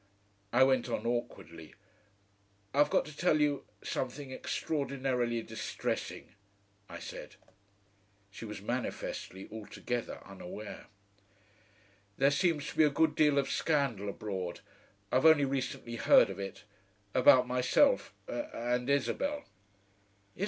I 0.51 0.63
went 0.63 0.89
on 0.89 1.05
awkwardly. 1.05 1.75
"I've 2.73 2.89
got 2.89 3.05
to 3.05 3.15
tell 3.15 3.39
you 3.39 3.67
something 3.83 4.31
extraordinarily 4.31 5.43
distressing," 5.43 6.33
I 6.89 6.97
said. 6.97 7.35
She 8.31 8.43
was 8.43 8.63
manifestly 8.63 9.47
altogether 9.51 10.19
unaware. 10.25 10.87
"There 12.17 12.31
seems 12.31 12.67
to 12.69 12.77
be 12.77 12.83
a 12.83 12.89
good 12.89 13.13
deal 13.13 13.37
of 13.37 13.51
scandal 13.51 14.09
abroad 14.09 14.61
I've 15.11 15.27
only 15.27 15.45
recently 15.45 15.97
heard 15.97 16.31
of 16.31 16.39
it 16.39 16.63
about 17.13 17.45
myself 17.47 18.11
and 18.27 18.89
Isabel." 18.89 19.45